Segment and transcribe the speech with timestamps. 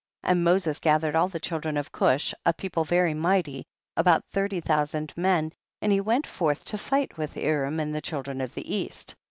[0.23, 0.31] 40.
[0.31, 5.13] And Moses gathered all the children of Cush, a people very mighty, about thirty thousand
[5.15, 9.15] men, and he went forth to fight with Aram and the children of the east.